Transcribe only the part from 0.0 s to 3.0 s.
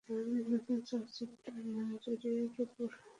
আমাদের নতুন চলচ্চিত্র মাঞ্চুরিয়ার উপর।